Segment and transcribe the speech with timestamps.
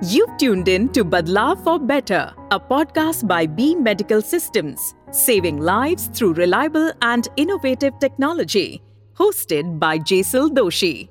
[0.00, 6.06] You've tuned in to Badlav for Better, a podcast by B Medical Systems, saving lives
[6.14, 8.80] through reliable and innovative technology.
[9.14, 11.08] Hosted by Jaisal Doshi.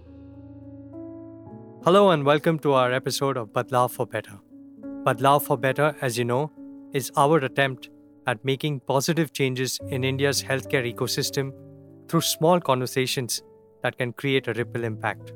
[1.84, 4.40] Hello and welcome to our episode of Badlav for Better.
[5.04, 6.50] Badlav for Better, as you know,
[6.94, 7.90] is our attempt
[8.26, 11.52] at making positive changes in India's healthcare ecosystem
[12.08, 13.44] through small conversations
[13.84, 15.34] that can create a ripple impact.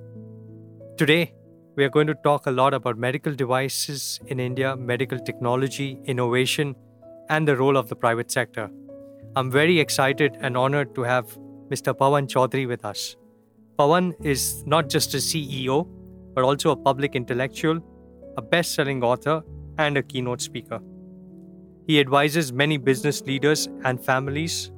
[0.97, 1.33] Today,
[1.75, 6.75] we are going to talk a lot about medical devices in India, medical technology, innovation,
[7.29, 8.69] and the role of the private sector.
[9.37, 11.27] I'm very excited and honored to have
[11.69, 11.93] Mr.
[11.93, 13.15] Pawan Choudhary with us.
[13.79, 15.87] Pawan is not just a CEO,
[16.35, 17.79] but also a public intellectual,
[18.35, 19.41] a best selling author,
[19.77, 20.81] and a keynote speaker.
[21.87, 24.71] He advises many business leaders and families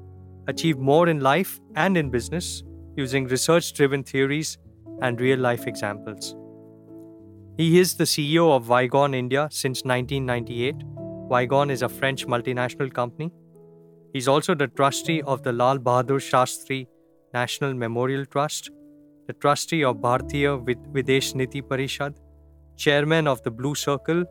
[0.48, 2.64] achieve more in life and in business
[2.96, 4.60] using research driven theories
[5.02, 6.36] and real life examples.
[7.56, 10.76] He is the CEO of Vygon India since 1998.
[11.30, 13.32] Vygon is a French multinational company.
[14.12, 16.88] He's also the trustee of the Lal Bahadur Shastri
[17.32, 18.72] National Memorial Trust,
[19.28, 22.16] the trustee of Bharatiya Videsh Niti Parishad,
[22.76, 24.26] chairman of the Blue Circle,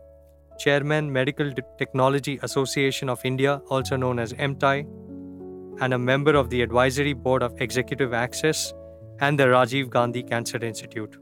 [0.58, 4.80] chairman Medical Technology Association of India, also known as MTI,
[5.80, 8.74] and a member of the advisory board of Executive Access
[9.20, 11.21] and the Rajiv Gandhi Cancer Institute.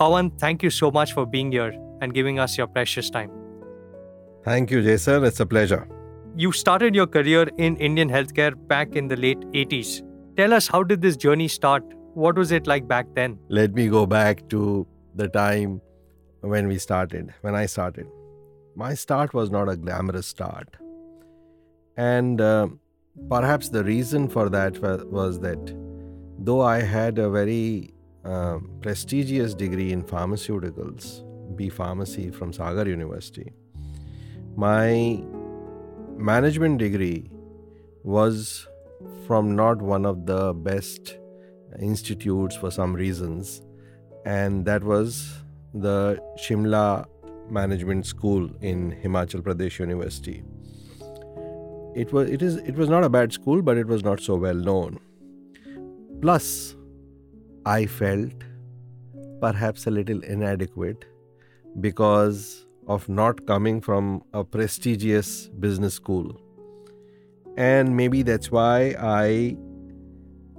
[0.00, 3.30] Pawan, thank you so much for being here and giving us your precious time.
[4.44, 5.26] Thank you, Jaisal.
[5.26, 5.88] It's a pleasure.
[6.36, 10.02] You started your career in Indian healthcare back in the late 80s.
[10.36, 11.82] Tell us, how did this journey start?
[12.14, 13.38] What was it like back then?
[13.48, 15.80] Let me go back to the time
[16.42, 18.06] when we started, when I started.
[18.76, 20.76] My start was not a glamorous start.
[21.96, 22.68] And uh,
[23.28, 24.78] perhaps the reason for that
[25.10, 25.74] was that
[26.38, 27.94] though I had a very
[28.80, 31.24] prestigious degree in pharmaceuticals,
[31.56, 33.52] B Pharmacy from Sagar University.
[34.56, 35.22] My
[36.16, 37.30] management degree
[38.02, 38.66] was
[39.26, 41.18] from not one of the best
[41.80, 43.62] institutes for some reasons,
[44.24, 45.34] and that was
[45.74, 47.06] the Shimla
[47.50, 50.42] Management School in Himachal Pradesh University.
[51.94, 54.36] It was it is it was not a bad school, but it was not so
[54.36, 54.98] well known.
[56.20, 56.74] Plus,
[57.70, 58.44] I felt
[59.40, 61.04] perhaps a little inadequate
[61.80, 66.40] because of not coming from a prestigious business school.
[67.58, 69.56] And maybe that's why I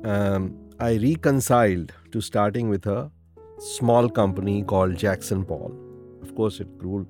[0.04, 3.12] um, I reconciled to starting with a
[3.58, 5.74] small company called Jagsonpal.
[6.22, 7.08] Of course, it grew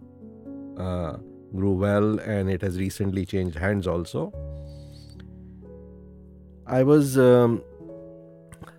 [0.78, 1.18] uh,
[1.56, 4.32] grew well, and it has recently changed hands also.
[6.68, 7.62] I was um,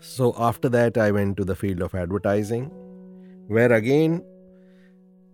[0.01, 2.71] so after that, I went to the field of advertising,
[3.49, 4.25] where again,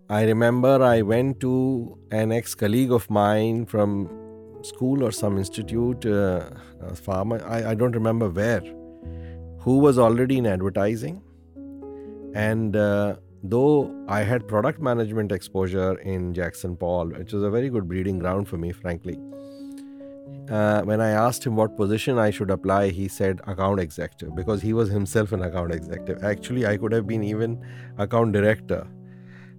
[0.09, 4.09] I remember I went to an ex colleague of mine from
[4.63, 6.51] school or some institute, uh,
[6.81, 8.63] a farmer, I, I don't remember where,
[9.61, 11.23] who was already in advertising.
[12.35, 17.89] And uh, though I had product management exposure in Jagsonpal, which was a very good
[17.89, 19.19] breeding ground for me, frankly,
[20.51, 24.63] uh, when I asked him what position I should apply, he said account executive because
[24.63, 26.23] he was himself an account executive.
[26.23, 27.65] Actually, I could have been even
[27.99, 28.87] account director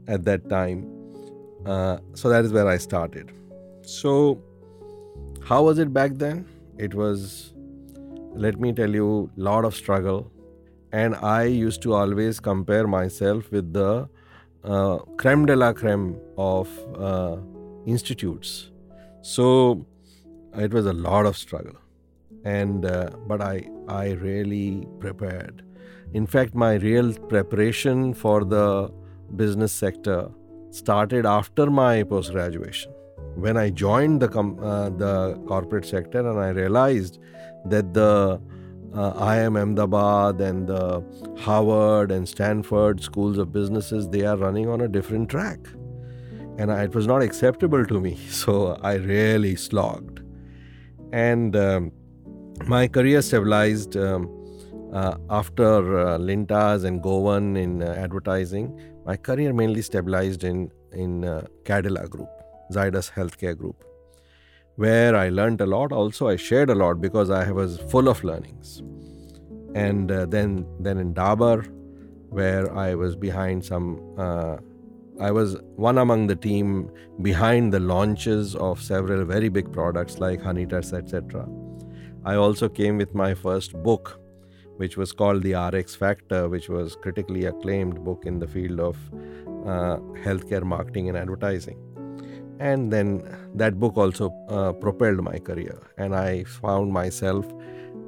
[0.07, 0.87] at that time.
[1.65, 3.31] Uh, so that is where I started.
[3.81, 4.41] So,
[5.43, 6.45] how was it back then?
[6.77, 7.53] It was,
[8.33, 10.31] let me tell you, a lot of struggle.
[10.93, 14.07] And I used to always compare myself with the
[14.63, 17.37] uh, creme de la creme of uh,
[17.85, 18.71] institutes.
[19.21, 19.85] So,
[20.55, 21.75] it was a lot of struggle
[22.43, 25.63] and uh, but i i really prepared
[26.13, 28.91] in fact my real preparation for the
[29.35, 30.29] business sector
[30.71, 32.91] started after my post graduation
[33.35, 37.19] when i joined the com- uh, the corporate sector and i realized
[37.65, 38.39] that the
[38.93, 41.03] uh, IIM Ahmedabad and the
[41.37, 45.59] Harvard and Stanford schools of businesses, they are running on a different track.
[46.57, 48.17] And I, it was not acceptable to me.
[48.29, 50.16] So I really slogged
[51.11, 51.91] and um,
[52.65, 54.29] my career stabilized um,
[54.93, 58.79] uh, after uh, Lintas and Govan in uh, advertising.
[59.05, 62.29] My career mainly stabilized in in uh, Cadila Group,
[62.71, 63.83] Zydus Healthcare Group,
[64.75, 65.91] where I learned a lot.
[65.91, 68.81] Also, I shared a lot because I was full of learnings.
[69.75, 71.67] And uh, then then in Dabur,
[72.29, 74.57] where I was behind some uh,
[75.19, 76.91] I was one among the team
[77.23, 81.47] behind the launches of several very big products like Honitus, etc.
[82.23, 84.19] I also came with my first book,
[84.75, 88.97] which was called the RX Factor, which was critically acclaimed book in the field of
[89.65, 91.79] uh, healthcare marketing and advertising.
[92.59, 93.23] And then
[93.55, 97.45] that book also uh, propelled my career, and I found myself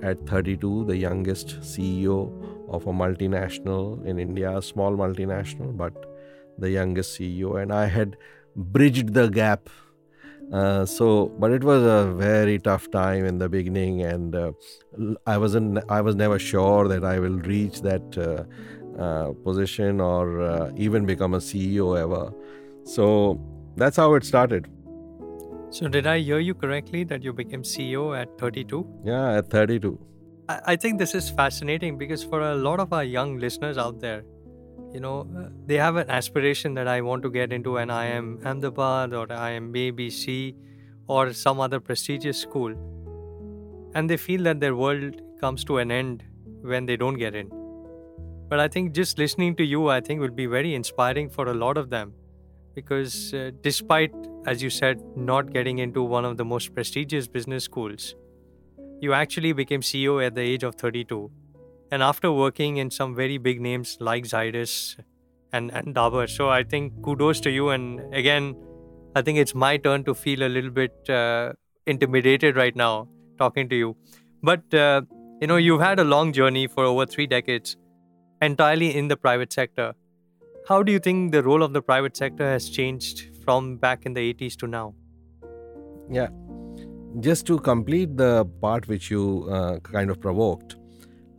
[0.04, 2.32] at 32 the youngest CEO
[2.70, 6.09] of a multinational in India, a small multinational, but
[6.60, 8.18] the youngest CEO, and I had
[8.56, 9.70] bridged the gap.
[10.52, 14.52] Uh, so, but it was a very tough time in the beginning, and uh,
[15.28, 15.80] I wasn't.
[15.90, 18.44] I was never sure that I will reach that uh,
[19.00, 22.34] uh position or uh, even become a CEO ever.
[22.84, 23.40] So
[23.76, 24.68] that's how it started.
[25.72, 28.86] So, did I hear you correctly that you became CEO at 32?
[29.06, 30.00] Yeah, at 32.
[30.50, 34.24] I think this is fascinating because for a lot of our young listeners out there,
[34.94, 35.28] you know,
[35.66, 39.72] they have an aspiration that I want to get into an IIM Ahmedabad or IIM
[39.72, 40.56] bbc
[41.08, 42.74] or some other prestigious school.
[43.94, 46.24] And they feel that their world comes to an end
[46.62, 47.50] when they don't get in.
[48.48, 51.54] But I think just listening to you, I think will be very inspiring for a
[51.54, 52.14] lot of them
[52.74, 54.14] because uh, despite,
[54.46, 58.16] as you said, not getting into one of the most prestigious business schools,
[59.02, 61.32] you actually became CEO at the age of 32.
[61.92, 64.98] And after working in some very big names like Zydus
[65.52, 66.30] and, and Dabur.
[66.30, 67.70] So I think kudos to you.
[67.70, 68.56] And again,
[69.16, 71.54] I think it's my turn to feel a little bit uh,
[71.88, 73.08] intimidated right now
[73.38, 73.96] talking to you.
[74.44, 75.02] But, uh,
[75.42, 77.76] you know, you've had a long journey for over three decades
[78.42, 79.94] entirely in the private sector.
[80.68, 84.14] How do you think the role of the private sector has changed from back in
[84.14, 84.94] the 80s to now?
[86.12, 86.28] Yeah,
[87.20, 90.76] just to complete the part which you uh, kind of provoked,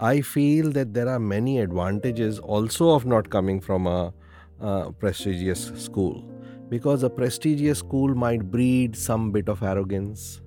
[0.03, 4.15] I feel that there are many advantages also of not coming from a,
[4.59, 6.25] a prestigious school
[6.71, 10.41] because a prestigious school might breed some bit of arrogance,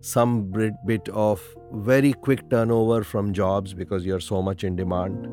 [0.00, 0.50] some
[0.86, 1.42] bit of
[1.72, 5.28] very quick turnover from jobs because you're so much in demand.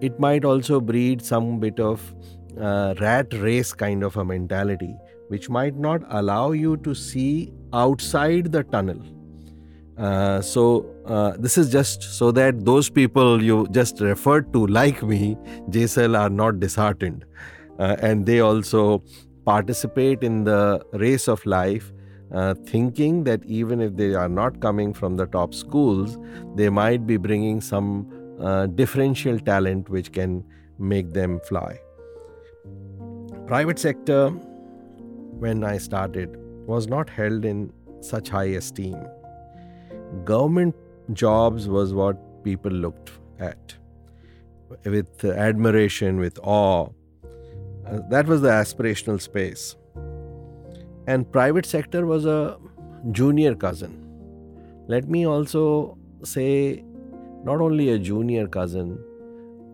[0.00, 2.12] It might also breed some bit of
[2.60, 4.96] uh, rat race kind of a mentality
[5.28, 9.00] which might not allow you to see outside the tunnel.
[10.00, 15.02] Uh, so, uh, this is just so that those people you just referred to, like
[15.02, 15.36] me,
[15.68, 17.26] Jaisal, are not disheartened.
[17.78, 19.02] Uh, and they also
[19.44, 21.92] participate in the race of life,
[22.32, 26.18] uh, thinking that even if they are not coming from the top schools,
[26.54, 28.06] they might be bringing some
[28.40, 30.42] uh, differential talent which can
[30.78, 31.78] make them fly.
[33.46, 36.36] Private sector when I started
[36.66, 38.96] was not held in such high esteem.
[40.24, 40.74] Government
[41.12, 43.74] jobs was what people looked at
[44.84, 46.88] with admiration, with awe.
[47.86, 49.76] Uh, that was the aspirational space.
[51.06, 52.58] And private sector was a
[53.12, 54.06] junior cousin.
[54.86, 56.84] Let me also say,
[57.44, 59.02] not only a junior cousin,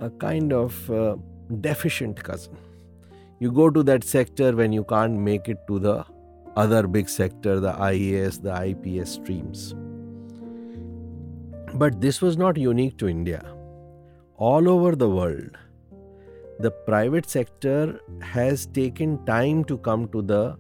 [0.01, 1.17] a kind of uh,
[1.61, 2.57] deficient cousin
[3.39, 6.05] you go to that sector when you can't make it to the
[6.57, 9.75] other big sector, the IAS, the IPS streams.
[11.75, 13.45] But this was not unique to India.
[14.37, 15.57] All over the world,
[16.59, 20.57] the private sector has taken time to come to the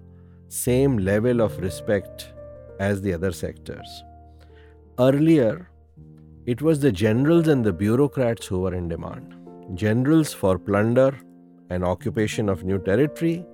[0.48, 2.32] same level of respect
[2.80, 4.04] as the other sectors.
[4.98, 5.70] Earlier,
[6.46, 9.34] it was the generals and the bureaucrats who were in demand.
[9.74, 11.18] Generals for plunder,
[11.70, 13.44] and occupation of new territory,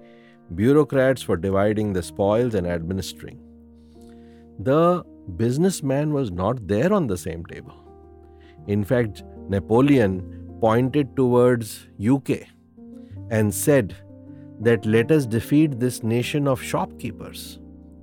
[0.55, 3.41] bureaucrats for dividing the spoils and administering.
[4.59, 5.05] The
[5.37, 7.75] businessman was not there on the same table.
[8.67, 12.43] In fact, Napoleon pointed towards UK
[13.31, 13.97] and said
[14.61, 17.59] that let us defeat this nation of shopkeepers,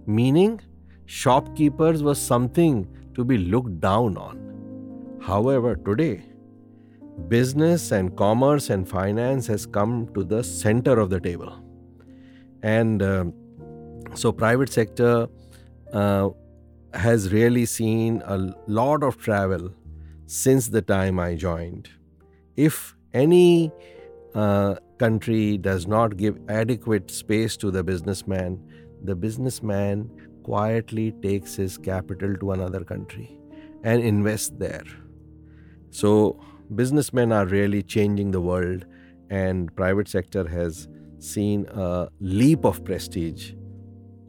[0.06, 0.60] meaning
[1.06, 5.20] shopkeepers was something to be looked down on.
[5.22, 6.24] However, today,
[7.28, 11.64] business and commerce and finance has come to the center of the table
[12.64, 13.26] and uh,
[14.16, 15.28] so private sector
[15.94, 16.30] uh,
[16.94, 19.74] has really seen a lot of travel
[20.26, 21.90] since the time i joined.
[22.56, 23.72] If any
[24.36, 28.60] uh, country does not give adequate space to the businessman
[29.04, 30.10] the businessman
[30.44, 33.40] quietly takes his capital to another country
[33.84, 34.84] and invests there.
[35.92, 36.40] So
[36.76, 38.86] businessmen are really changing the world
[39.30, 40.88] and private sector has
[41.20, 43.54] seen a leap of prestige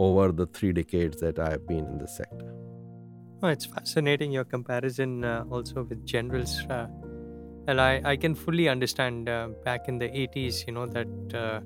[0.00, 2.54] over the three decades that I have been in this sector.
[3.42, 6.60] Oh, it's fascinating your comparison uh, also with generals.
[6.68, 6.86] Uh,
[7.66, 11.60] and I, I can fully understand uh, back in the 80s, you know, that uh,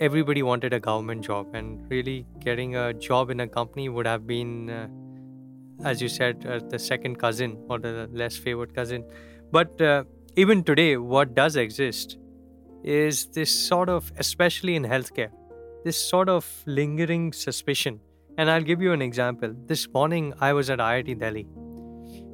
[0.00, 4.26] everybody wanted a government job, and really getting a job in a company would have
[4.26, 4.88] been uh,
[5.84, 9.02] as you said, uh, the second cousin or the less favored cousin.
[9.50, 9.80] But
[10.36, 12.18] even today, what does exist
[12.84, 15.30] is this sort of, especially in healthcare,
[15.84, 18.00] this sort of lingering suspicion.
[18.38, 19.54] And I'll give you an example.
[19.66, 21.46] This morning, I was at IIT Delhi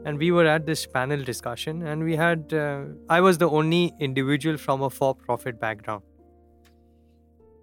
[0.07, 3.93] and we were at this panel discussion and we had uh, i was the only
[4.09, 6.03] individual from a for profit background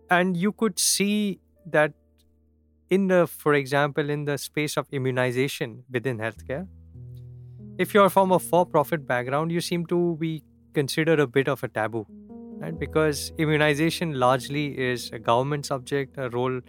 [0.09, 1.93] and you could see that
[2.89, 6.67] in the for example in the space of immunization within healthcare
[7.85, 10.33] if you're from a for profit background you seem to be
[10.73, 12.05] considered a bit of a taboo
[12.63, 16.59] right because immunization largely is a government subject a role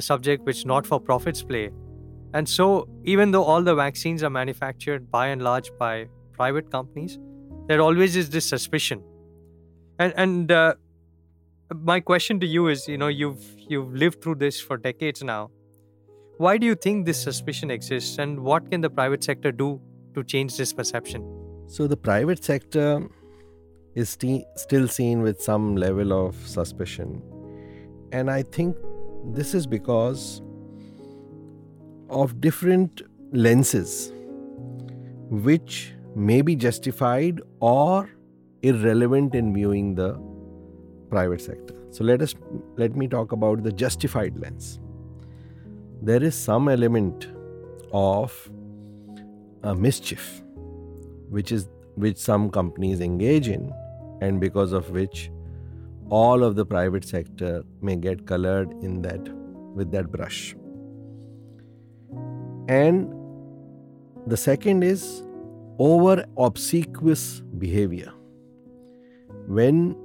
[0.00, 1.70] a subject which not for profits play.
[2.32, 5.94] And so even though all the vaccines are manufactured by and large by
[6.36, 7.18] private companies
[7.70, 9.02] there always is this suspicion.
[9.98, 10.74] And and uh,
[11.92, 15.40] my question to you is you know you've you've lived through this for decades now.
[16.38, 19.70] Why do you think this suspicion exists and what can the private sector do
[20.14, 21.26] to change this perception?
[21.66, 23.08] So the private sector
[23.94, 27.22] is st- still seen with some level of suspicion
[28.12, 28.76] and i think
[29.34, 30.42] this is because
[32.08, 34.12] of different lenses
[35.30, 38.10] which may be justified or
[38.62, 40.20] irrelevant in viewing the
[41.08, 41.74] private sector.
[41.90, 42.34] So let us
[42.76, 44.80] let me talk about the justified lens.
[46.02, 47.28] There is some element
[47.92, 48.50] of
[49.62, 50.42] a mischief
[51.28, 53.72] which is which some companies engage in
[54.20, 55.30] and because of which
[56.08, 59.28] all of the private sector may get colored in that
[59.74, 60.54] with that brush
[62.68, 63.14] and
[64.26, 65.22] the second is
[65.78, 68.12] over obsequious behavior
[69.46, 69.96] when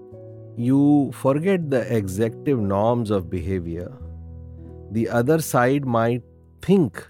[0.58, 3.92] you forget the executive norms of behavior,
[4.92, 6.24] the other side might
[6.62, 7.06] think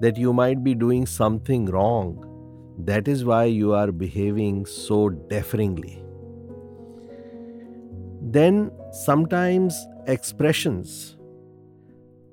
[0.00, 2.26] that you might be doing something wrong.
[2.78, 5.99] That is why you are behaving so deferringly
[8.21, 9.75] Then sometimes
[10.07, 11.17] expressions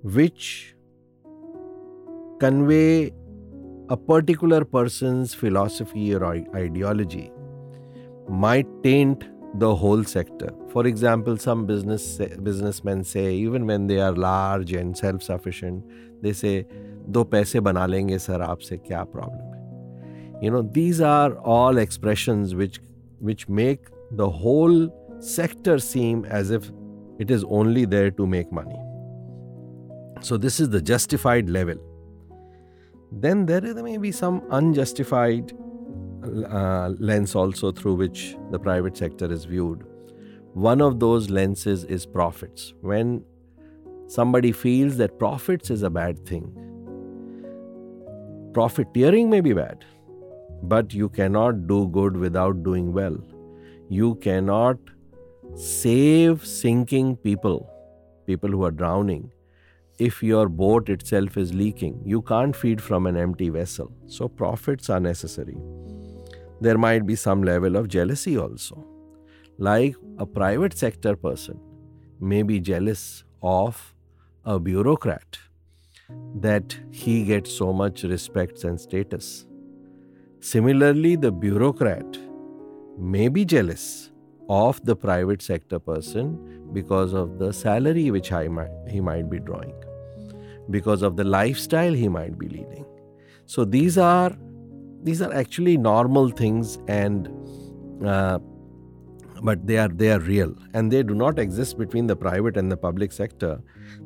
[0.03, 0.77] which
[2.41, 3.13] convey
[3.89, 6.25] a particular person's philosophy or
[6.57, 7.31] ideology
[8.29, 9.25] might taint
[9.57, 10.51] the whole sector.
[10.71, 15.85] For example, some business businessmen say even when they are large and self-sufficient,
[16.23, 16.55] they say,
[17.09, 19.61] "दो पैसे बना लेंगे sir आपसे क्या problem है?"
[20.43, 22.81] You know, these are all expressions which
[23.31, 23.91] which make
[24.23, 24.79] the whole
[25.20, 26.72] sector seem as if
[27.20, 28.80] it is only there to make money.
[30.22, 31.78] So this is the justified level.
[33.12, 35.54] Then there may be some unjustified
[36.50, 39.86] uh, lens also through which the private sector is viewed.
[40.54, 42.74] One of those lenses is profits.
[42.82, 43.24] When
[44.08, 46.52] somebody feels that profits is a bad thing,
[48.54, 49.86] profiteering may be bad,
[50.64, 53.18] but you cannot do good without doing well.
[53.90, 54.78] You cannot
[55.56, 57.70] save sinking people,
[58.26, 59.32] people who are drowning,
[60.00, 62.00] if your boat itself is leaking.
[62.06, 63.92] You can't feed from an empty vessel.
[64.06, 65.58] So, profits are necessary
[66.60, 68.86] there might be some level of jealousy also.
[69.58, 71.60] Like a private sector person
[72.20, 73.94] may be jealous of
[74.46, 75.38] a bureaucrat
[76.36, 79.46] that he gets so much respect and status.
[80.40, 82.18] Similarly, the bureaucrat
[82.98, 84.07] may be jealous
[84.50, 89.74] of the private sector person because of the salary which might, he might be drawing,
[90.70, 92.86] because of the lifestyle he might be leading.
[93.46, 94.36] So, these are
[95.04, 97.30] these are actually normal things and
[98.06, 98.40] uh,
[99.42, 100.56] but they are they are real.
[100.74, 103.62] And they do not exist between the private and the public sector.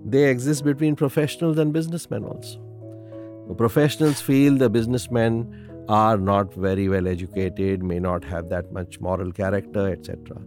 [0.05, 2.59] They exist between professionals and businessmen also.
[3.47, 8.99] The professionals feel the businessmen are not very well educated may not have that much
[8.99, 10.37] moral character etc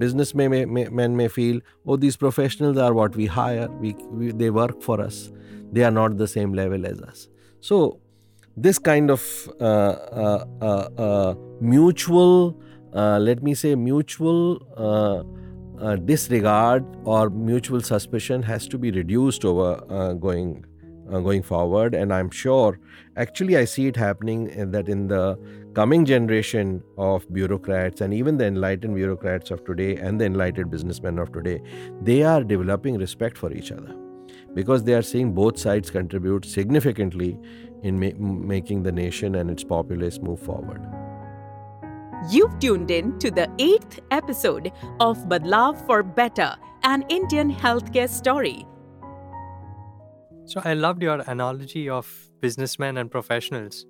[0.00, 3.68] businessmen may, may, men may feel oh these professionals are what we hire.
[3.68, 5.30] We, we they work for us.
[5.72, 7.28] They are not the same level as us.
[7.60, 8.00] So
[8.56, 9.22] this kind of
[9.60, 12.60] uh, uh, uh, uh mutual,
[12.94, 14.40] uh, let me say, mutual
[14.76, 19.70] uh, disregard or mutual suspicion has to be reduced over
[20.20, 20.64] going
[21.10, 21.92] Uh, going forward.
[21.92, 22.78] And I'm sure,
[23.16, 25.36] actually, I see it happening that in the
[25.74, 31.18] coming generation of bureaucrats and even the enlightened bureaucrats of today and the enlightened businessmen
[31.18, 31.62] of today,
[32.00, 33.92] they are developing respect for each other
[34.54, 37.36] because they are seeing both sides contribute significantly
[37.82, 38.16] in ma-
[38.54, 40.80] making the nation and its populace move forward.
[42.30, 48.64] You've tuned in to the eighth episode of Badlav for Better, an Indian healthcare story.
[50.50, 53.86] So I loved your analogy of businessmen and professionals.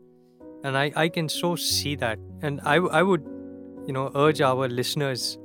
[0.62, 2.18] And I, I can so see that.
[2.42, 3.22] And I, I would,
[3.86, 5.38] you know, urge our listeners,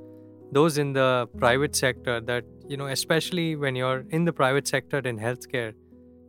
[0.51, 4.97] those in the private sector, that, you know, especially when you're in the private sector
[4.97, 5.73] in healthcare,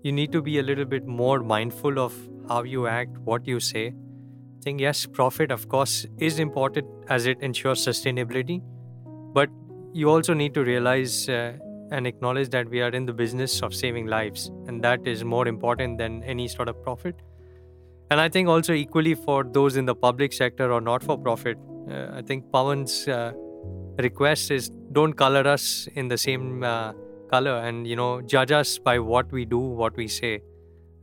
[0.05, 2.15] you need to be a little bit more mindful of
[2.49, 3.89] how you act, what you say.
[3.89, 8.63] I think, yes, profit, of course, is important as it ensures sustainability.
[9.35, 9.49] But
[9.93, 11.55] you also need to realize uh,
[11.91, 15.47] and acknowledge that we are in the business of saving lives, and that is more
[15.47, 17.17] important than any sort of profit.
[18.11, 21.59] And I think also equally for those in the public sector or not for profit,
[21.91, 23.33] uh, I think Pawan's uh,
[23.99, 26.93] request is don't color us in the same uh,
[27.31, 30.41] color and you know judge us by what we do, what we say,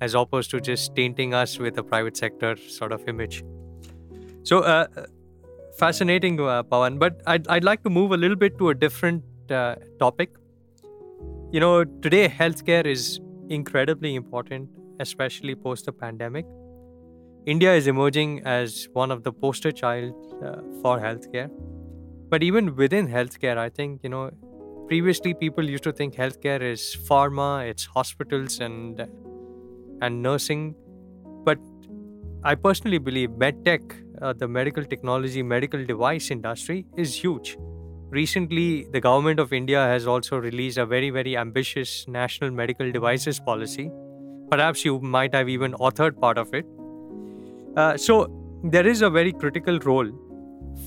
[0.01, 3.43] as opposed to just tainting us with a private sector sort of image.
[4.43, 4.87] So uh,
[5.77, 6.99] fascinating, uh, Pawan.
[6.99, 10.31] But I'd, I'd like to move a little bit to a different uh, topic
[11.53, 14.67] you know, today healthcare is incredibly important,
[14.99, 16.45] especially post the pandemic.
[17.45, 21.51] India is emerging as one of the poster child uh, for healthcare.
[22.29, 24.31] But even within healthcare, I think, you know,
[24.87, 29.05] previously people used to think healthcare is pharma, it's hospitals and
[30.01, 30.73] and nursing.
[31.43, 31.59] But
[32.43, 37.57] I personally believe medtech, uh, the medical technology, medical device industry is huge
[38.13, 43.39] recently, the government of India has also released a very, very ambitious national medical devices
[43.39, 43.89] policy.
[44.49, 46.65] Perhaps you might have even authored part of it.
[47.75, 48.27] Uh, so,
[48.63, 50.11] there is a very critical role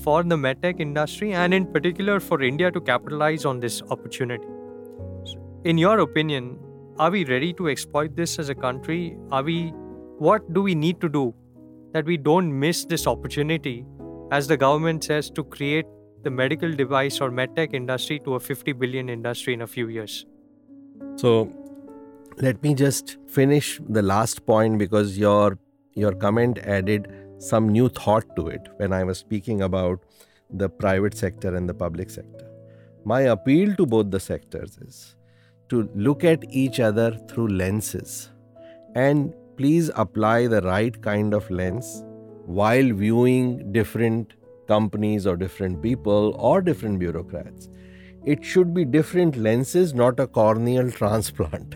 [0.03, 4.47] for the medtech industry and, in particular, for India to capitalize on this opportunity.
[5.65, 6.57] In your opinion,
[6.97, 9.17] are we ready to exploit this as a country?
[9.31, 9.73] Are we,
[10.17, 11.33] what do we need to do
[11.93, 13.85] that we don't miss this opportunity,
[14.31, 15.85] as the government says, to create
[16.23, 20.25] the medical device or medtech industry to a 50 billion industry in a few years.
[21.15, 21.51] So
[22.37, 25.57] let me just finish the last point because your
[25.93, 27.07] your comment added
[27.39, 29.99] some new thought to it when I was speaking about
[30.49, 32.47] the private sector and the public sector.
[33.05, 35.15] My appeal to both the sectors is
[35.69, 38.29] to look at each other through lenses
[38.95, 42.03] and please apply the right kind of lens
[42.45, 44.33] while viewing different
[44.67, 47.69] companies or different people or different bureaucrats.
[48.25, 51.75] It should be different lenses, not a corneal transplant,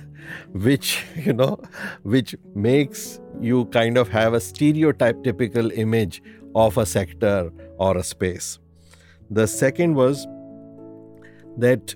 [0.51, 1.59] which, you know,
[2.03, 6.21] which makes you kind of have a stereotype typical image
[6.55, 8.59] of a sector or a space.
[9.29, 10.27] The second was
[11.57, 11.95] that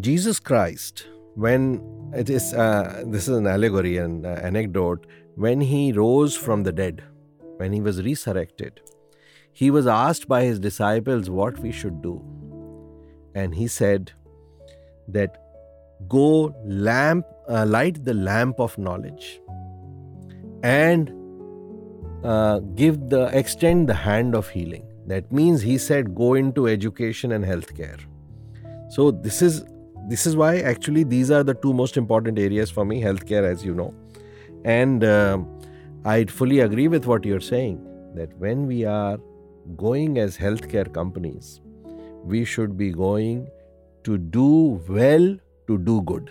[0.00, 5.06] Jesus Christ, when it is, uh, this is an allegory and uh, anecdote,
[5.36, 7.02] when he rose from the dead,
[7.56, 8.80] when he was resurrected,
[9.52, 12.20] he was asked by his disciples what we should do.
[13.34, 14.12] And he said
[15.08, 15.38] that
[16.08, 19.40] go lamp uh, light the lamp of knowledge
[20.62, 21.12] and
[22.24, 24.86] uh, give the extend the hand of healing.
[25.06, 28.00] That means he said go into education and healthcare.
[28.90, 29.64] So this is
[30.08, 33.64] this is why actually these are the two most important areas for me healthcare as
[33.64, 33.94] you know.
[34.64, 35.38] And uh,
[36.04, 37.74] i fully agree with what you're saying
[38.14, 39.18] that when we are
[39.76, 41.60] going as healthcare companies,
[42.24, 43.48] we should be going
[44.04, 46.30] to do well to do good.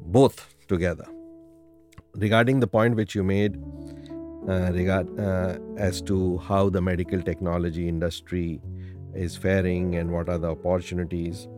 [0.00, 1.06] Both together.
[2.14, 3.56] Regarding the point which you made
[4.48, 8.60] uh, regard, uh, as to how the medical technology industry
[9.14, 11.48] is faring and what are the opportunities,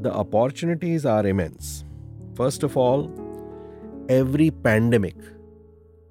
[0.00, 1.84] the opportunities are immense.
[2.34, 3.10] First of all,
[4.08, 5.16] every pandemic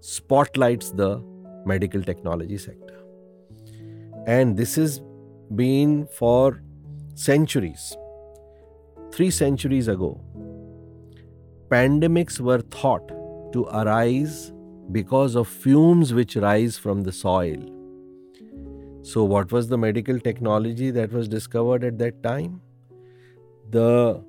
[0.02, 1.22] spotlights the
[1.66, 2.85] medical technology sector
[4.26, 5.02] and this has
[5.56, 6.62] been for
[7.14, 7.96] centuries.
[9.12, 10.20] Three centuries ago,
[11.70, 13.08] pandemics were thought
[13.54, 14.52] to arise
[14.92, 17.72] because of fumes which rise from the soil.
[19.04, 22.62] So, what was the medical technology that was discovered at that time?
[23.70, 24.24] The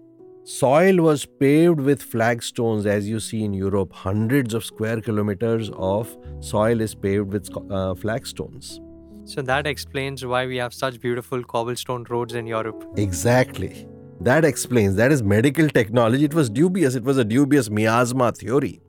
[0.44, 3.92] soil was paved with flagstones, as you see in Europe.
[3.92, 8.80] Hundreds of square kilometers of soil is paved with uh, flagstones.
[9.26, 12.84] So that explains why we have such beautiful cobblestone roads in Europe.
[12.96, 13.88] Exactly.
[14.20, 14.94] That explains.
[14.94, 16.24] That is medical technology.
[16.24, 16.94] It was dubious.
[16.94, 18.80] It was a dubious miasma theory.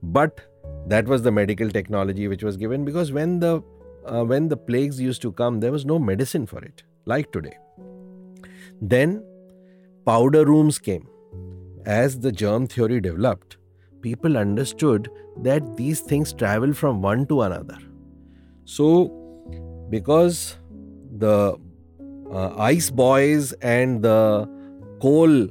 [0.00, 0.40] But
[0.86, 3.62] that was the medical technology which was given because when the
[4.06, 7.56] uh, when the plagues used to come, there was no medicine for it, like today.
[8.80, 9.24] Then
[10.06, 11.08] powder rooms came.
[11.84, 13.56] As the germ theory developed,
[14.02, 15.10] people understood
[15.42, 17.78] that these things travel from one to another.
[18.66, 19.23] So
[19.94, 20.56] because
[21.24, 21.56] the
[22.32, 24.48] uh, ice boys and the
[25.00, 25.46] coal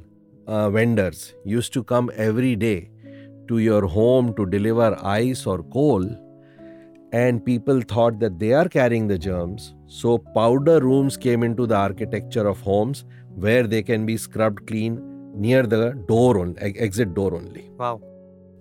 [0.47, 2.89] uh, vendors used to come every day
[3.47, 6.05] to your home to deliver ice or coal,
[7.11, 9.75] and people thought that they are carrying the germs.
[9.87, 14.99] So, powder rooms came into the architecture of homes where they can be scrubbed clean
[15.35, 17.69] near the door on exit door only.
[17.77, 18.01] Wow.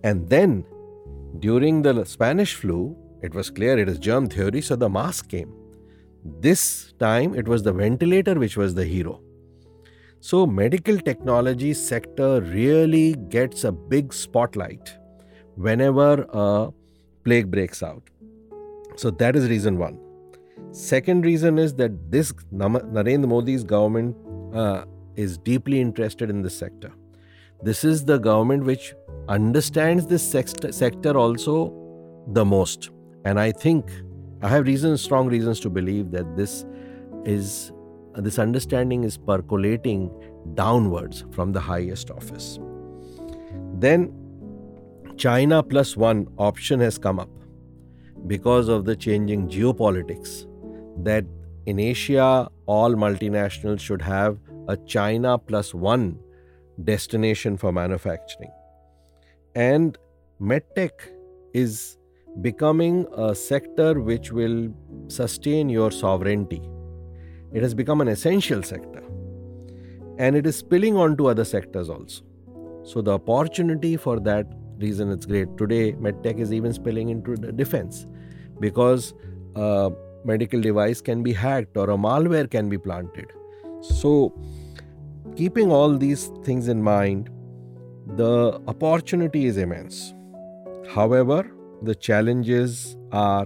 [0.05, 0.65] And then
[1.39, 5.53] during the Spanish flu, it was clear it is germ theory, so the mask came.
[6.25, 9.21] This time it was the ventilator which was the hero.
[10.21, 14.97] So medical technology sector really gets a big spotlight
[15.57, 16.71] whenever a
[17.25, 18.03] plague breaks out.
[18.97, 19.99] So that is reason one.
[20.71, 24.17] Second reason is that this Narendra Modi's government
[24.55, 24.85] uh,
[25.17, 26.93] is deeply interested in this sector.
[27.63, 28.95] This is the government which
[29.29, 31.75] understands this sector also
[32.29, 32.91] the most.
[33.25, 33.91] And I think
[34.43, 36.65] I have reasons, strong reasons to believe that this
[37.25, 37.73] is
[38.17, 40.11] this understanding is percolating
[40.55, 42.59] downwards from the highest office.
[43.79, 44.13] Then
[45.17, 47.31] China plus one option has come up
[48.27, 50.47] because of the changing geopolitics
[51.05, 51.25] that
[51.67, 56.19] in Asia all multinationals should have a China plus one
[56.85, 58.51] destination for manufacturing.
[59.55, 59.97] And
[60.41, 60.91] medtech
[61.55, 61.99] is
[62.41, 64.73] becoming a sector which will
[65.09, 66.63] sustain your sovereignty.
[67.53, 69.03] It has become an essential sector
[70.19, 72.25] and it is spilling onto other sectors also.
[72.85, 74.47] So, the opportunity for that
[74.79, 75.57] reason it's great.
[75.57, 78.07] Today, medtech is even spilling into the defense
[78.59, 79.15] because
[79.55, 79.91] a
[80.25, 83.27] medical device can be hacked or a malware can be planted.
[83.83, 84.33] So,
[85.37, 87.31] keeping all these things in mind,
[88.17, 90.15] the opportunity is immense.
[90.91, 91.51] However,
[91.82, 93.46] the challenges are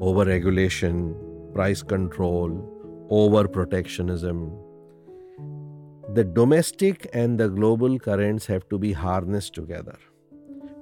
[0.00, 1.14] overregulation,
[1.54, 2.50] price control,
[3.10, 4.52] overprotectionism.
[6.14, 9.96] The domestic and the global currents have to be harnessed together.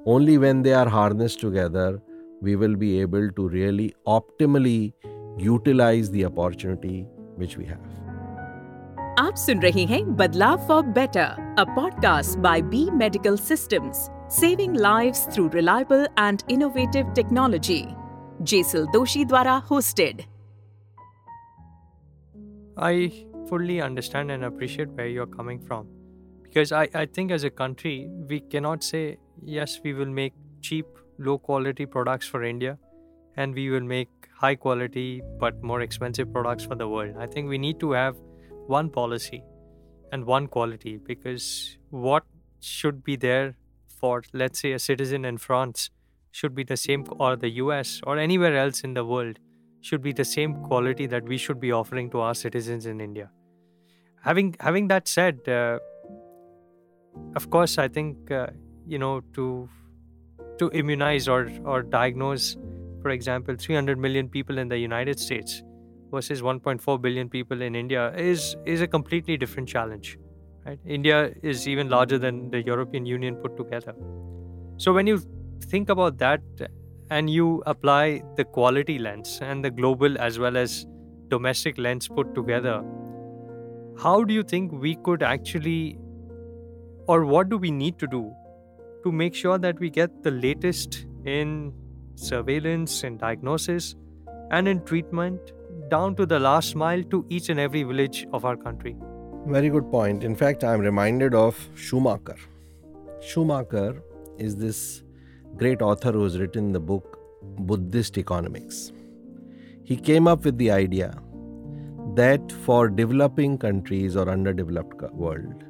[0.05, 2.01] Only when they are harnessed together,
[2.41, 4.93] we will be able to really optimally
[5.39, 7.93] utilize the opportunity which we have.
[9.19, 15.26] आप सुन रहे हैं बदलाव for better a podcast by B medical systems saving lives
[15.32, 17.96] through reliable and innovative technology.
[18.44, 20.26] Jaisal Doshi Dwara hosted.
[22.78, 25.88] I fully understand and appreciate where you're coming from
[26.44, 30.86] because I, I think as a country we cannot say yes we will make cheap
[31.18, 32.78] low quality products for India
[33.36, 37.16] and we will make high quality but more expensive products for the world.
[37.18, 38.16] I think we need to have
[38.68, 39.44] one policy
[40.12, 42.24] and one quality because what
[42.60, 43.56] should be there
[44.00, 45.90] for let's say a citizen in France
[46.32, 49.40] should be the same or the US or anywhere else in the world
[49.82, 53.32] should be the same quality that we should be offering to our citizens in India
[54.24, 55.80] having having that said uh,
[57.36, 58.48] of course I think uh,
[58.86, 59.70] you know to
[60.60, 62.58] to immunize or or diagnose
[63.02, 65.64] for example 300 million people in the United States
[66.12, 70.18] versus 1.4 billion people in India is is a completely different challenge.
[70.68, 70.80] Right?
[70.86, 73.94] India is even larger than the European Union put together.
[74.76, 75.22] So when you
[75.62, 76.42] think about that
[77.10, 80.86] and you apply the quality lens and the global as well as
[81.30, 82.84] domestic lens put together,
[83.98, 85.98] how do you think we could actually
[87.08, 88.34] or what do we need to do
[89.06, 91.72] to make sure that we get the latest in
[92.16, 93.96] surveillance and diagnosis
[94.52, 95.54] and in treatment
[95.88, 98.98] down to the last mile to each and every village of our country.
[99.48, 100.24] Very good point.
[100.24, 102.36] In fact, I'm reminded of Schumacher.
[103.22, 104.04] Schumacher
[104.38, 105.04] is this
[105.56, 108.92] great author who has written the book Buddhist Economics.
[109.84, 111.18] He came up with the idea
[112.16, 115.64] that for developing countries or underdeveloped world,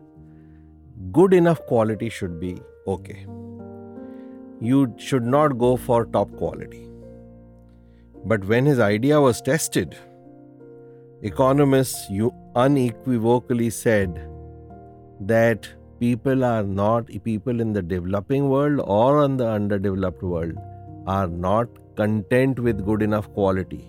[1.11, 3.25] good enough quality should be okay.
[4.59, 6.87] You should not go for top quality
[8.25, 9.95] but when his idea was tested,
[11.21, 12.09] economists
[12.65, 14.21] unequivocally said
[15.19, 15.67] that
[15.99, 20.57] people are not, people in the developing world or in the underdeveloped world
[21.05, 23.83] are not content with good enough quality.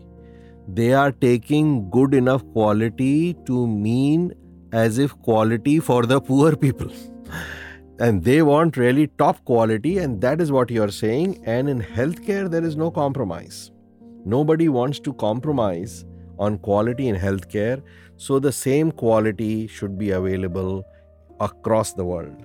[0.69, 4.35] They are taking good enough quality to mean
[4.73, 6.93] as if quality for the poor people.
[7.99, 11.43] and they want really top quality, and that is what you are saying.
[11.45, 13.71] And in healthcare, there is no compromise.
[14.25, 16.05] Nobody wants to compromise
[16.39, 17.83] on quality in healthcare,
[18.19, 20.85] so the same quality should be available
[21.41, 22.45] across the world.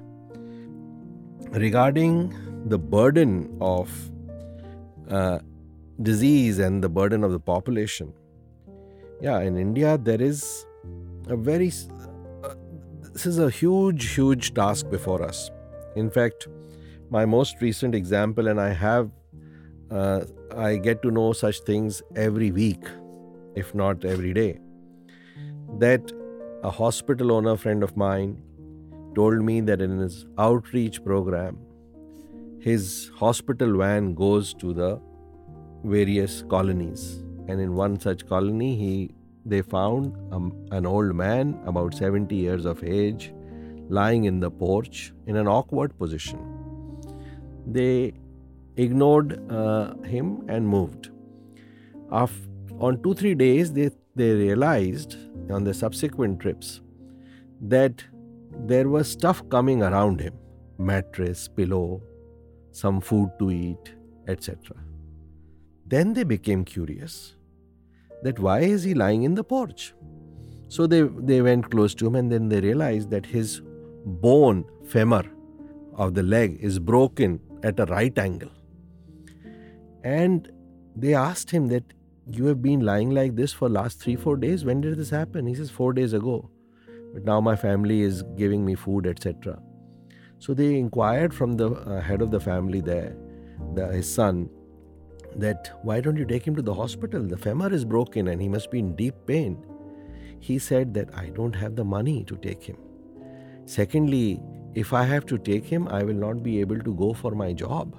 [1.51, 2.33] Regarding
[2.69, 3.91] the burden of
[5.09, 5.39] uh,
[6.01, 8.13] disease and the burden of the population,
[9.21, 10.65] yeah, in India there is
[11.27, 11.71] a very
[12.43, 12.55] uh,
[13.11, 15.49] this is a huge, huge task before us.
[15.95, 16.47] In fact,
[17.09, 19.11] my most recent example, and I have,
[19.91, 20.21] uh,
[20.55, 22.83] I get to know such things every week,
[23.55, 24.59] if not every day,
[25.79, 26.11] that
[26.63, 28.41] a hospital owner friend of mine
[29.15, 31.57] told me that in his outreach program,
[32.59, 34.99] his hospital van goes to the
[35.83, 37.23] various colonies.
[37.47, 39.11] And in one such colony, he
[39.45, 43.33] they found um, an old man about 70 years of age
[43.89, 46.39] lying in the porch in an awkward position.
[47.67, 48.13] They
[48.77, 51.09] ignored uh, him and moved.
[52.11, 52.47] After,
[52.79, 55.17] on two, three days, they, they realized
[55.49, 56.81] on the subsequent trips
[57.61, 58.03] that
[58.65, 60.33] there was stuff coming around him
[60.77, 62.01] mattress, pillow,
[62.71, 63.93] some food to eat,
[64.27, 64.75] etc.
[65.85, 67.35] Then they became curious
[68.23, 69.93] that why is he lying in the porch?
[70.67, 73.61] So they, they went close to him and then they realized that his
[74.05, 75.23] bone, femur
[75.95, 78.49] of the leg, is broken at a right angle.
[80.03, 80.51] And
[80.95, 81.83] they asked him that
[82.29, 84.63] you have been lying like this for last three, four days.
[84.63, 85.45] When did this happen?
[85.45, 86.49] He says, four days ago.
[87.13, 89.61] But now my family is giving me food, etc.
[90.39, 93.15] So they inquired from the uh, head of the family there,
[93.75, 94.49] the, his son,
[95.35, 97.23] that why don't you take him to the hospital?
[97.23, 99.65] The femur is broken and he must be in deep pain.
[100.39, 102.77] He said that I don't have the money to take him.
[103.65, 104.41] Secondly,
[104.75, 107.53] if I have to take him, I will not be able to go for my
[107.53, 107.95] job.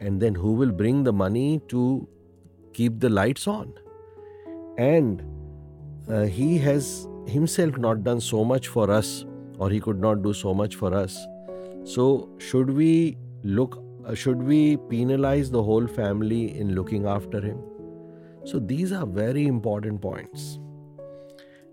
[0.00, 2.08] And then who will bring the money to
[2.78, 3.72] keep the lights on?
[4.78, 5.22] And
[6.08, 9.24] uh, he has himself not done so much for us,
[9.58, 11.18] or he could not do so much for us.
[11.84, 12.06] So,
[12.38, 12.92] should we
[13.42, 17.58] look uh, should we penalize the whole family in looking after him?
[18.44, 20.60] So these are very important points.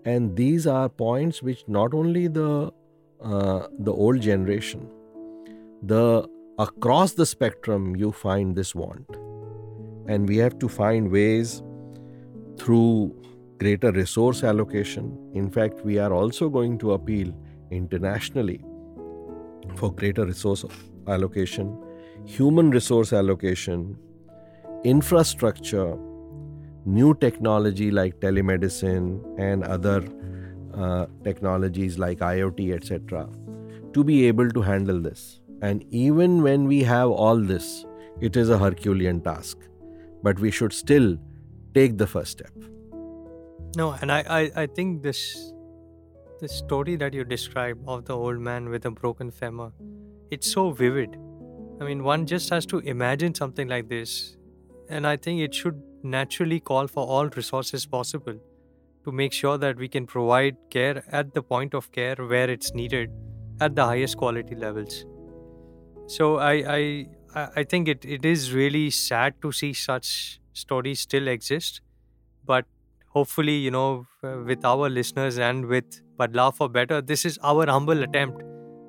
[0.04, 2.72] And these are points which not only the
[3.22, 4.88] uh, the old generation,
[5.82, 9.23] the across the spectrum you find this want.
[10.06, 11.62] And we have to find ways
[12.58, 13.14] through
[13.58, 15.16] greater resource allocation.
[15.34, 17.34] In fact, we are also going to appeal
[17.70, 18.62] internationally
[19.76, 20.64] for greater resource
[21.06, 21.78] allocation
[22.24, 23.96] human resource allocation,
[24.84, 25.96] infrastructure,
[26.84, 30.02] new technology like telemedicine and other
[30.74, 33.28] uh, technologies like IoT, etc.,
[33.92, 35.40] to be able to handle this.
[35.62, 37.84] And even when we have all this,
[38.20, 39.58] it is a Herculean task,
[40.24, 41.16] but we should still
[41.74, 42.52] take the first step.
[43.76, 45.20] No, and I, I, I think this
[46.40, 49.70] the story that you describe of the old man with a broken femur,
[50.30, 51.16] it's so vivid
[51.80, 54.36] I mean, one just has to imagine something like this,
[54.88, 58.38] and I think it should naturally call for all resources possible
[59.04, 62.74] to make sure that we can provide care at the point of care where it's
[62.74, 63.10] needed
[63.60, 65.04] at the highest quality levels.
[66.06, 71.26] So I I I think it, it is really sad to see such stories still
[71.26, 71.80] exist,
[72.44, 72.64] but
[73.08, 78.02] hopefully you know with our listeners and with Badlav for Better, this is our humble
[78.04, 78.40] attempt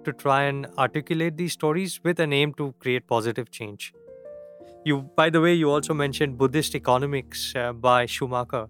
[0.03, 3.93] to try and articulate these stories with an aim to create positive change.
[4.85, 8.67] You, by the way, you also mentioned Buddhist Economics uh, by Schumacher.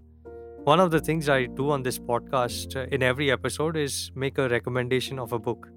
[0.63, 4.37] One of the things I do on this podcast uh, in every episode is make
[4.37, 5.67] a recommendation of a book.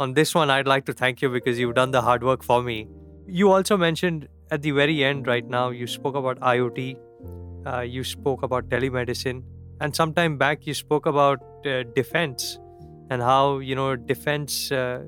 [0.00, 2.62] On this one, I'd like to thank you because you've done the hard work for
[2.62, 2.88] me.
[3.34, 6.98] You also mentioned at the very end, right now, you spoke about IoT,
[7.64, 9.42] uh, you spoke about telemedicine,
[9.80, 12.58] and sometime back, you spoke about uh, defense
[13.08, 15.00] and how you know defense uh,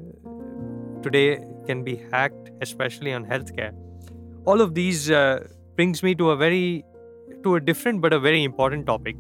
[1.02, 3.74] today can be hacked especially on healthcare.
[4.46, 6.82] All of these uh, brings me to a very
[7.42, 9.16] to a different but a very important topic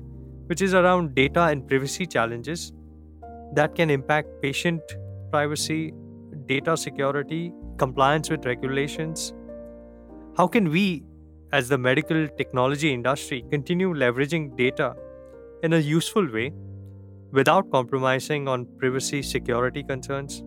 [0.46, 2.72] which is around data and privacy challenges
[3.52, 4.80] that can impact patient
[5.30, 5.92] privacy
[6.46, 9.32] data security compliance with regulations
[10.36, 11.04] how can we
[11.52, 14.96] as the medical technology industry continue leveraging data
[15.62, 16.52] in a useful way
[17.30, 20.42] without compromising on privacy security concerns?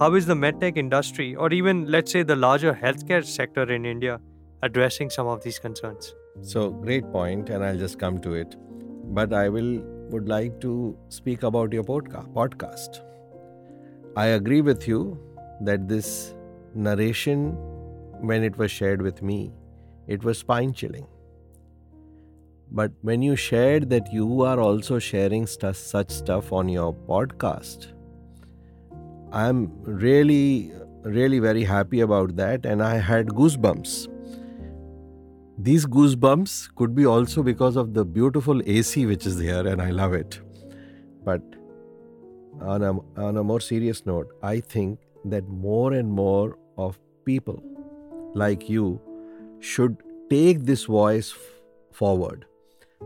[0.00, 4.18] How is the medtech industry, or even let's say the larger healthcare sector in India,
[4.62, 6.14] addressing some of these concerns?
[6.40, 8.56] So, great point, and I'll just come to it.
[9.14, 13.02] But I will would like to speak about your podcast.
[14.16, 15.18] I agree with you
[15.60, 16.34] that this
[16.74, 17.52] narration,
[18.20, 19.52] when it was shared with me,
[20.06, 21.06] it was spine chilling.
[22.70, 27.88] But when you shared that you are also sharing st- such stuff on your podcast,
[29.30, 32.64] I'm really, really very happy about that.
[32.64, 34.08] And I had goosebumps.
[35.58, 39.90] These goosebumps could be also because of the beautiful AC which is here, and I
[39.90, 40.40] love it.
[41.24, 41.42] But
[42.60, 47.62] on a, on a more serious note, I think that more and more of people
[48.34, 49.00] like you
[49.60, 49.96] should
[50.30, 51.34] take this voice
[51.92, 52.46] forward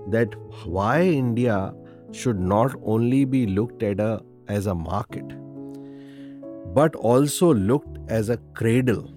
[0.09, 1.75] that why India
[2.13, 5.25] should not only be looked at a, as a market
[6.75, 9.13] but also looked as a cradle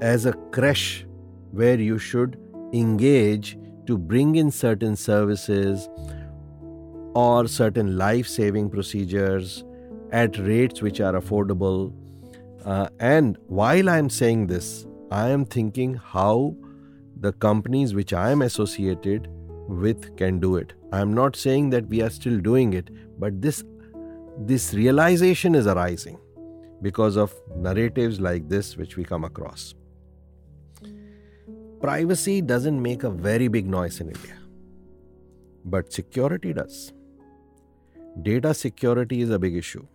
[0.00, 1.06] as a creche
[1.52, 2.38] where you should
[2.72, 5.88] engage to bring in certain services
[7.14, 9.64] or certain life saving procedures
[10.12, 11.92] at rates which are affordable.
[12.64, 16.56] Uh, and while I'm saying this, I am thinking how
[17.20, 19.28] the companies which I am associated
[19.68, 20.72] with can do it.
[20.92, 23.64] I'm not saying that we are still doing it, but this
[24.38, 26.18] this realization is arising
[26.80, 29.74] because of narratives like this which we come across.
[31.80, 34.38] Privacy doesn't make a very big noise in India,
[35.64, 36.92] but security does.
[38.22, 39.86] Data security is a big issue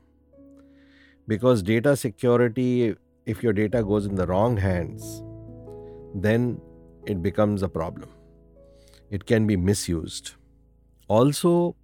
[1.28, 5.24] because data security, if your data goes in the wrong hands,
[6.16, 6.60] then
[7.06, 8.10] it becomes a problem.
[9.10, 10.32] It can be misused.
[11.08, 11.76] Also,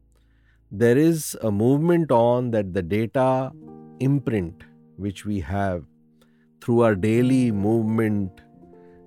[0.72, 3.52] there is a movement on that the data
[4.00, 4.64] imprint
[4.98, 5.84] which we have
[6.62, 8.42] through our daily movement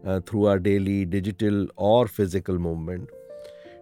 [0.06, 3.10] uh, through our daily digital or physical movement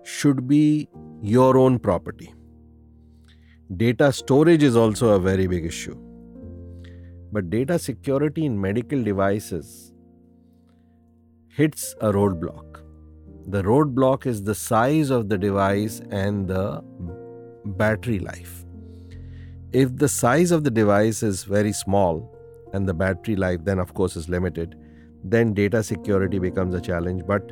[0.04, 0.88] should be
[1.20, 2.32] your own property.
[3.76, 6.13] Data storage is also a very big issue.
[7.34, 9.92] But data security in medical devices
[11.48, 12.80] hits a roadblock.
[13.48, 16.80] The roadblock is the size of the device and the
[17.64, 18.64] battery life.
[19.72, 22.32] If the size of the device is very small
[22.72, 24.76] and the battery life then of course is limited,
[25.24, 27.50] then data security becomes a challenge, but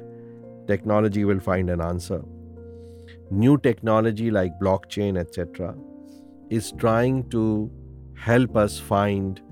[0.69, 2.23] technology will find an answer.
[3.33, 5.75] New technology like blockchain, etc.,
[6.51, 7.69] is trying to
[8.15, 9.43] help us find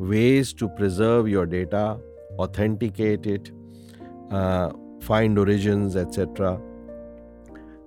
[0.00, 1.98] ways to preserve your data,
[2.38, 3.50] authenticate it,
[4.30, 6.60] uh, find origins, etc.,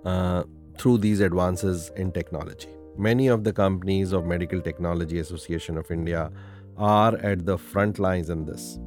[0.05, 0.43] uh,
[0.77, 2.69] through these advances in technology.
[2.97, 6.31] Many of the companies of Medical Technology Association of India
[6.77, 8.79] are at the front lines in this.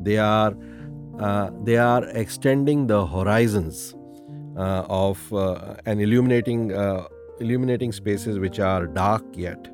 [0.00, 0.54] They are
[1.18, 3.94] uh, they are extending the horizons
[4.56, 7.06] uh, of uh, and illuminating uh,
[7.40, 9.68] illuminating spaces which are dark yet.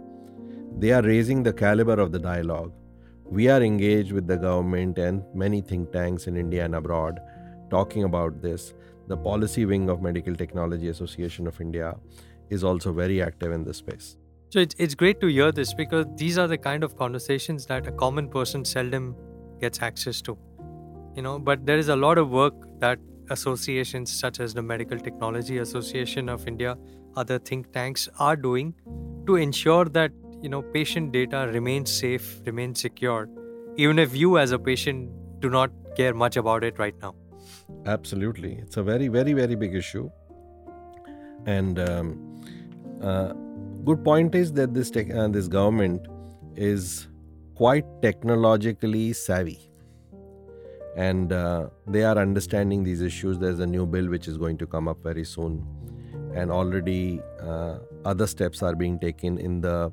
[0.78, 2.72] They are raising the caliber of the dialogue.
[3.30, 7.20] We are engaged with the government and many think tanks in India and abroad
[7.70, 8.74] talking about this.
[9.08, 11.96] The policy wing of Medical Technology Association of India
[12.50, 14.16] is also very active in this space.
[14.50, 17.86] So it's, it's great to hear this because these are the kind of conversations that
[17.86, 19.16] a common person seldom
[19.60, 20.38] gets access to
[21.16, 22.98] you know but there is a lot of work that
[23.30, 26.76] associations such as the medical technology association of india
[27.22, 28.74] other think tanks are doing
[29.26, 30.12] to ensure that
[30.46, 33.28] you know patient data remains safe remains secure
[33.85, 37.14] even if you as a patient do not care much about it right now.
[37.87, 38.52] Absolutely.
[38.54, 40.11] It's a very very very big issue.
[41.46, 42.09] And um,
[43.02, 43.32] uh,
[43.85, 46.09] good point is that this tech, uh, this government
[46.56, 47.09] is
[47.54, 49.70] quite technologically savvy.
[50.96, 53.38] And uh, they are understanding these issues.
[53.38, 55.64] There's a new bill which is going to come up very soon.
[56.35, 59.92] And already uh, other steps are being taken in the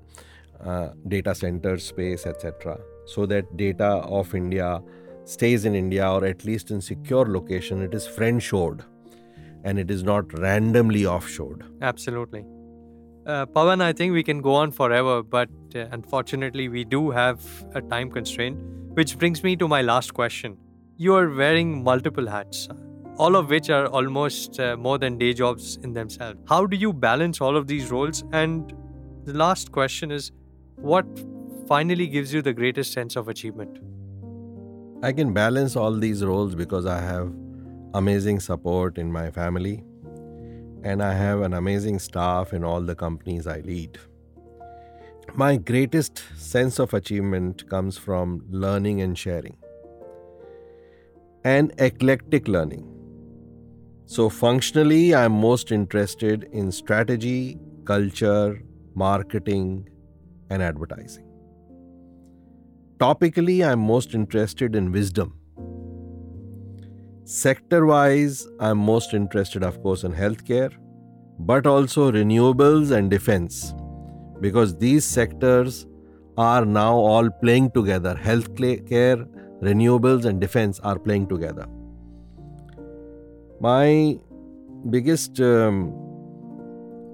[0.66, 4.82] uh, data center space etc so that data of india
[5.26, 8.84] stays in india or at least in secure location it is friend shored
[9.64, 12.44] and it is not randomly offshored absolutely
[13.26, 17.42] uh, Pawan, I think we can go on forever, but uh, unfortunately, we do have
[17.74, 18.58] a time constraint,
[18.96, 20.58] which brings me to my last question.
[20.98, 22.68] You are wearing multiple hats,
[23.18, 26.38] all of which are almost uh, more than day jobs in themselves.
[26.50, 28.26] How do you balance all of these roles?
[28.34, 28.74] And
[29.24, 30.34] the last question is
[30.78, 31.06] what
[31.68, 33.80] finally gives you the greatest sense of achievement?
[35.04, 37.32] I can balance all these roles because I have
[37.94, 39.84] amazing support in my family
[40.84, 44.00] and I have an amazing staff in all the companies I lead.
[45.36, 49.58] My greatest sense of achievement comes from learning and sharing
[51.44, 52.90] and eclectic learning.
[54.06, 58.62] So, functionally, I'm most interested in strategy, culture,
[58.96, 59.90] marketing,
[60.50, 61.26] and advertising.
[62.98, 65.40] Topically, I'm most interested in wisdom
[67.26, 70.74] Sector wise, I'm most interested, of course, in healthcare,
[71.40, 73.74] but also renewables and defense,
[74.42, 75.88] because these sectors
[76.38, 78.20] are now all playing together.
[78.22, 79.26] Healthcare,
[79.62, 81.66] renewables, and defense are playing together.
[83.62, 84.20] My
[84.90, 85.94] biggest um,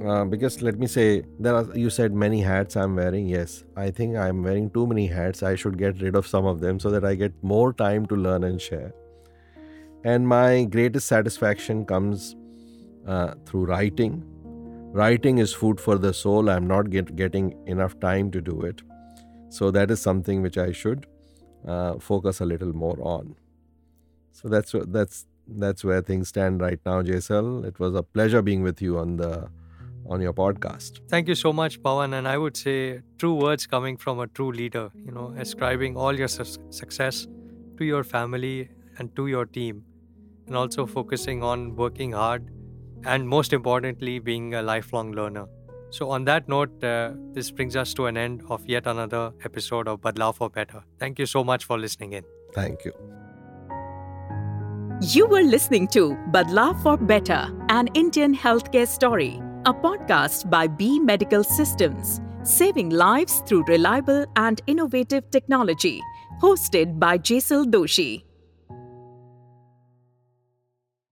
[0.06, 3.28] uh, because let me say, there are you said many hats I'm wearing.
[3.28, 5.44] Yes, I think I'm wearing too many hats.
[5.44, 8.16] I should get rid of some of them so that I get more time to
[8.16, 8.94] learn and share.
[10.04, 12.36] And my greatest satisfaction comes
[13.08, 14.24] uh, through writing.
[14.94, 16.50] Writing is food for the soul.
[16.50, 18.82] I'm not get, getting enough time to do it.
[19.50, 21.06] So that is something which I should
[21.68, 23.36] uh, focus a little more on.
[24.32, 27.66] So that's that's that's where things stand right now, Jaisal.
[27.66, 29.50] It was a pleasure being with you on the
[30.10, 31.00] on your podcast.
[31.08, 32.18] Thank you so much, Pawan.
[32.18, 36.18] And I would say true words coming from a true leader, you know, ascribing all
[36.18, 37.28] your su- success
[37.78, 39.84] to your family and to your team,
[40.48, 42.50] and also focusing on working hard
[43.06, 45.46] and most importantly, being a lifelong learner.
[45.92, 49.88] So, on that note, uh, this brings us to an end of yet another episode
[49.88, 50.84] of Badlav for Better.
[51.00, 52.24] Thank you so much for listening in.
[52.54, 52.94] Thank you.
[55.02, 61.00] You were listening to Badlav for Better, an Indian healthcare story, a podcast by B
[61.00, 66.02] Medical Systems, saving lives through reliable and innovative technology,
[66.42, 68.29] hosted by Jaisal Doshi.